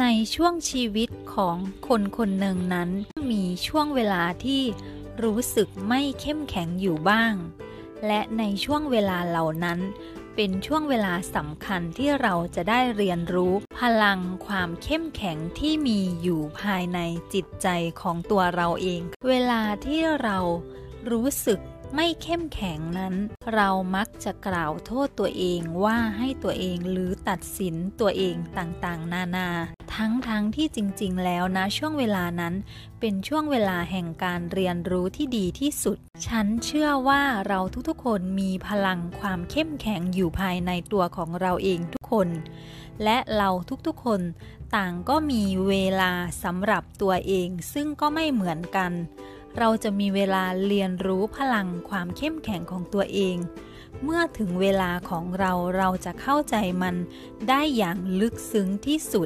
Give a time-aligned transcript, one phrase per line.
[0.00, 1.56] ในช่วงชีวิตของ
[1.88, 2.90] คนคนหนึ่งนั้น
[3.30, 4.62] มีช่วงเวลาที่
[5.22, 7.34] รู้สึกไม่เข้มแข็งอยู่บ้าง
[8.06, 9.80] และในช่วงเวลาเหล่านั้น
[10.34, 16.98] เป็นช่วงเวลาสำคัญที่เราจะได้เรียนรู้พลังความเข้มแข็งที่มีอยู่ภายใน
[17.34, 17.68] จิตใจ
[18.00, 20.38] ของตัวเราเอง เวลาที่เรา
[21.10, 21.60] รู้สึก
[21.94, 23.14] ไม่เข้มแข็งนั้น
[23.54, 29.48] เรามักจะกล่าวโทษตัวเองว่าให้ตัวเองหรือตัดสินตัวเองต่างๆ นานา
[29.96, 32.54] ทั้งๆทที่จริงๆ แล้วนะช่วงเวลานั้น
[33.00, 35.96] เป็นช่วงเวลาแห่งการเรียนรู้ที่ดีที่สุด
[36.26, 42.28] ฉันเชื่อว่าเราทุกๆ คนมีพลังความเข้มแข็งอยู่ภายในตัวของเราเองทุกคน
[43.02, 43.50] และเรา
[43.86, 44.20] ทุกๆ คน
[44.76, 46.12] ต่างก็มีเวลา
[46.44, 48.92] สำหรับตัวเองซึ่งก็ไม่เหมือนกัน
[49.58, 53.36] เราจะมีเวลาเรียนรู้พลังความเข้มแข็งของตัวเอง
[54.02, 56.94] เมื่อถึงเวลาของเราเราจะเข้าใจมัน
[57.48, 59.22] ได้อย่างลึกซึ้งที่สุด